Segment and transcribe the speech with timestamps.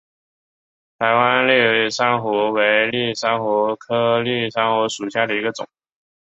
[0.97, 5.67] 台湾蕈珊瑚为蕈珊瑚科蕈珊瑚属下的一个种。